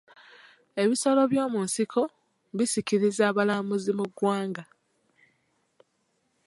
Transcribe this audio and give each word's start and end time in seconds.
Ebisolo 0.83 1.21
by'omu 1.31 1.59
nsiko 1.67 2.01
bisikiriza 2.57 3.23
abalambuzi 3.31 3.91
mu 3.97 4.05
ggwanga 4.09 4.63